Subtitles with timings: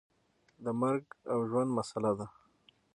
[0.63, 2.27] د مرګ او ژوند مسله ده.